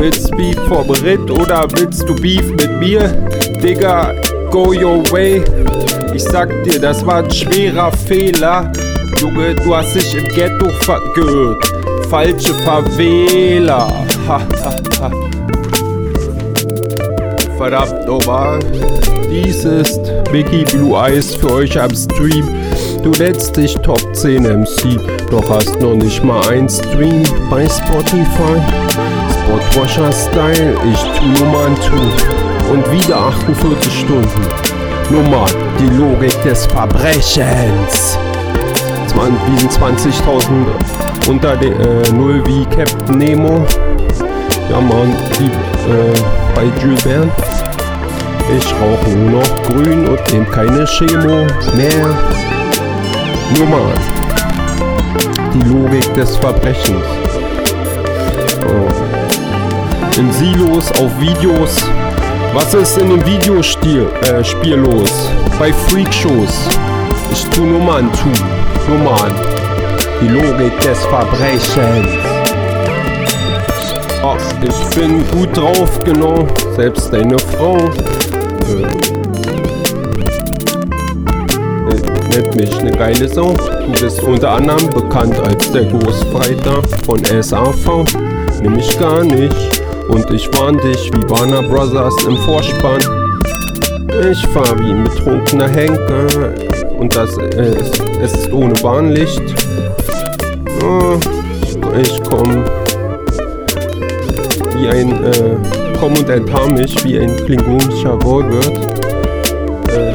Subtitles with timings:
[0.00, 3.06] Willst Beef vom Ritt oder willst du Beef mit mir?
[3.62, 4.14] Digga,
[4.50, 5.44] go your way.
[6.14, 8.72] Ich sag dir, das war ein schwerer Fehler.
[9.20, 11.62] Junge, du hast dich im Ghetto verirrt.
[12.08, 13.92] Falsche Favela.
[17.58, 18.58] Verdammt nochmal.
[19.30, 20.00] Dies ist
[20.32, 22.48] Mickey Blue Eyes für euch am Stream.
[23.02, 24.98] Du nennst dich Top 10 MC,
[25.30, 29.19] doch hast noch nicht mal ein Stream bei Spotify.
[29.44, 32.72] Spotwasher Style, ich tu Nummern tu.
[32.72, 34.28] Und wieder 48 Stunden.
[35.10, 35.46] Nummer,
[35.78, 38.16] die Logik des Verbrechens.
[39.08, 43.66] Zwan- Wir sind 20.000 unter der äh, Null wie Captain Nemo.
[44.70, 46.14] Ja, man, wie äh,
[46.54, 47.28] bei Jules Verne.
[48.56, 52.06] Ich rauche nur noch grün und nehm keine Chemo mehr.
[53.58, 53.80] Nummer.
[55.54, 57.04] Die Logik des Verbrechens.
[60.16, 61.84] In Silos, auf Videos.
[62.52, 65.30] Was ist in dem Videospiel äh, Spiel los?
[65.58, 66.68] Bei Freakshows.
[67.32, 68.28] Ich tu Nummern tu.
[68.90, 69.32] Nummern.
[70.20, 72.08] Die Logik des Verbrechens.
[74.22, 76.46] Ach, ich bin gut drauf, genau.
[76.74, 77.76] Selbst deine Frau.
[78.66, 78.86] Äh,
[82.36, 83.54] nennt mich eine geile Sau.
[83.54, 88.04] Du bist unter anderem bekannt als der Ghostfighter von SAV.
[88.60, 89.79] Nämlich gar nicht.
[90.10, 93.00] Und ich warn dich wie Warner Brothers im Vorspann.
[94.30, 96.52] Ich fahr wie ein betrunkener Henker.
[96.98, 99.42] Und das äh, ist, es ist ohne Warnlicht.
[100.82, 101.18] Oh,
[102.00, 102.64] ich komm
[104.76, 105.56] wie ein äh,
[105.98, 108.78] komm und enttarn mich wie ein klingonischer Wohlwirt.
[109.90, 110.14] Äh,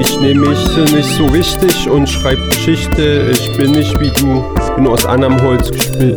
[0.00, 3.32] ich nehme mich nicht so wichtig und schreib Geschichte.
[3.32, 4.44] Ich bin nicht wie du,
[4.76, 5.70] bin aus anderem Holz
[6.00, 6.14] äh.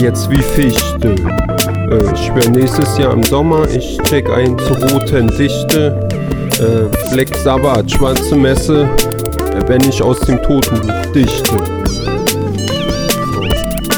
[0.00, 1.08] Jetzt wie Fichte.
[1.08, 6.08] Äh, ich schwör nächstes Jahr im Sommer, ich check ein zur roten Dichte.
[6.58, 11.56] Äh, Black Sabbath, schwarze Messe, äh, wenn ich aus dem Totenbuch dichte.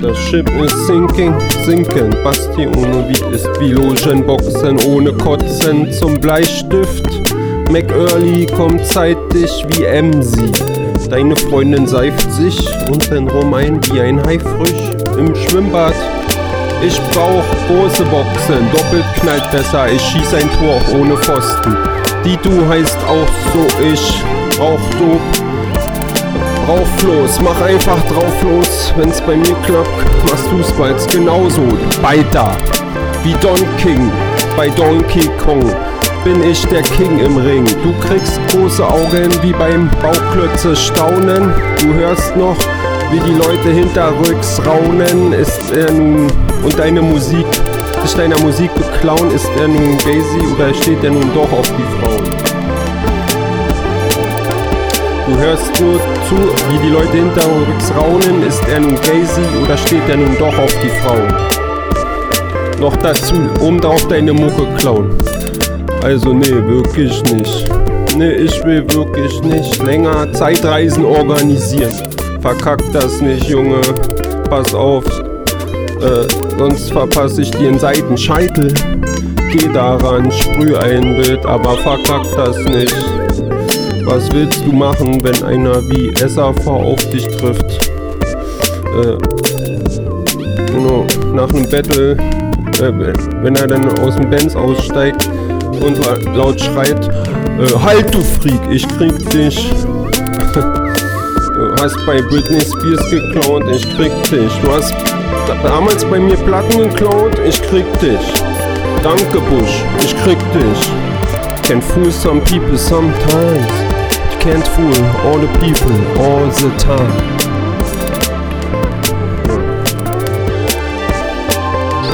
[0.00, 2.14] Das Schiff ist sinking, sinken.
[2.22, 7.17] Basti ohne Beat ist wie Logenboxen ohne Kotzen zum Bleistift.
[7.70, 10.50] McEarly kommt zeitig wie Emsi.
[11.10, 12.58] Deine Freundin seift sich
[13.10, 15.94] dann rum ein wie ein Haifrisch im Schwimmbad.
[16.82, 19.90] Ich brauch große Boxen, doppelt knallt besser.
[19.90, 21.76] Ich schieß ein Tor ohne Pfosten.
[22.24, 24.22] Die du heißt auch so, ich
[24.56, 25.18] brauch du
[26.68, 28.92] Drauf los, mach einfach drauf los.
[28.96, 29.88] Wenn's bei mir klappt,
[30.24, 31.62] machst du's bald genauso.
[32.02, 32.56] Weiter.
[33.24, 34.12] Wie Don King
[34.54, 35.74] bei Donkey Kong.
[36.24, 37.64] Bin ich der King im Ring.
[37.82, 41.54] Du kriegst große Augen wie beim Bauklötze staunen.
[41.80, 42.56] Du hörst noch,
[43.10, 45.32] wie die Leute hinterrücks raunen.
[45.32, 46.26] Ist er nun
[46.62, 47.46] und deine Musik,
[48.02, 52.00] sich deiner Musik beklauen, ist er nun Daisy oder steht er nun doch auf die
[52.00, 52.48] Frauen?
[55.28, 56.36] Du hörst nur zu,
[56.70, 58.46] wie die Leute hinter uns raunen.
[58.46, 61.32] Ist er nun Gazy oder steht er nun doch auf die Frauen?
[62.80, 65.10] Noch dazu, um drauf deine Mucke klauen.
[66.02, 67.68] Also nee, wirklich nicht.
[68.16, 71.92] Nee, ich will wirklich nicht länger Zeitreisen organisieren.
[72.40, 73.80] Verkack das nicht, Junge.
[74.48, 75.04] Pass auf.
[76.00, 78.72] Äh, sonst verpasse ich dir einen Seitenscheitel.
[79.50, 82.94] Geh daran, sprüh ein Bild, aber verkack das nicht.
[84.04, 87.90] Was willst du machen, wenn einer wie SAV auf dich trifft?
[88.94, 89.18] Äh,
[90.72, 92.12] genau, nach einem Battle,
[92.80, 95.28] äh, wenn er dann aus dem Benz aussteigt
[95.82, 95.98] und
[96.36, 97.08] laut schreit,
[97.58, 99.72] äh, halt du Freak, ich krieg dich.
[100.54, 104.52] Du hast bei Britney Spears geklaut, ich krieg dich.
[104.62, 104.94] Du hast
[105.62, 108.20] damals bei mir Platten geklaut, ich krieg dich.
[109.02, 110.90] Danke Bush, ich krieg dich.
[111.68, 113.66] Can fool some people sometimes.
[114.40, 114.94] Can't fool
[115.26, 115.92] all the people
[116.22, 117.38] all the time.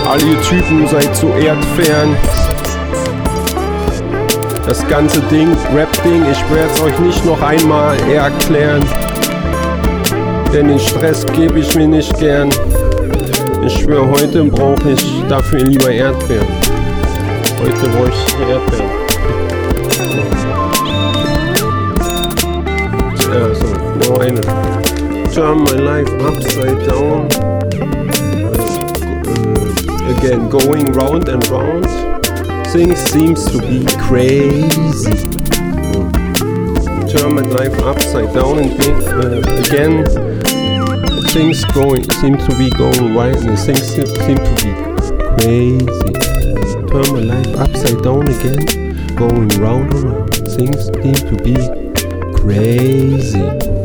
[0.09, 2.17] Alle ihr Typen seid so erdfern.
[4.67, 8.83] Das ganze Ding, Rap-Ding, ich werde es euch nicht noch einmal erklären.
[10.55, 12.49] Denn den Stress gebe ich mir nicht gern.
[13.67, 16.47] Ich schwöre, heute brauche ich dafür lieber Erdbeeren.
[17.61, 18.91] Heute brauche ich Erdbeeren.
[23.35, 23.67] Ja, so,
[24.11, 24.41] noch eine.
[25.35, 27.29] Turn my life upside down.
[28.39, 28.55] Uh,
[30.17, 32.14] again, going round and round.
[32.75, 35.15] Things seems to be crazy.
[37.09, 40.05] Turn my life upside down and uh, again
[41.29, 44.73] things going seem to be going right and things seem to be
[45.37, 46.13] crazy.
[46.89, 50.35] Turn my life upside down again, going round and round.
[50.35, 51.55] Things seem to be
[52.37, 53.84] crazy.